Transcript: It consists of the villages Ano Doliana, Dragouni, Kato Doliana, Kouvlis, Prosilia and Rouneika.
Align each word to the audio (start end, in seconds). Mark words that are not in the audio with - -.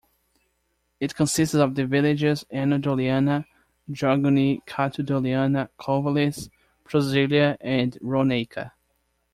It 0.99 1.13
consists 1.13 1.53
of 1.53 1.75
the 1.75 1.85
villages 1.85 2.43
Ano 2.49 2.79
Doliana, 2.79 3.45
Dragouni, 3.87 4.65
Kato 4.65 5.03
Doliana, 5.03 5.69
Kouvlis, 5.79 6.49
Prosilia 6.83 7.55
and 7.61 7.99
Rouneika. 8.01 8.71